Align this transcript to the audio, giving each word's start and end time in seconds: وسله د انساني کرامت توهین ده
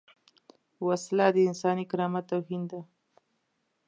وسله 0.87 1.27
د 1.35 1.37
انساني 1.49 1.85
کرامت 1.91 2.23
توهین 2.31 2.61
ده 2.71 2.81